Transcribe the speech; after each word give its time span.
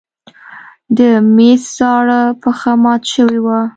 د 0.97 0.99
مېز 1.35 1.61
زاړه 1.77 2.21
پښه 2.41 2.71
مات 2.83 3.03
شوې 3.13 3.39
وه. 3.45 3.59